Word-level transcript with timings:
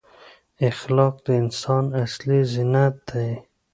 اخلاق 0.69 1.15
د 1.25 1.27
انسان 1.41 1.85
اصلي 2.03 2.39
زینت 2.51 2.95
دی. 3.09 3.29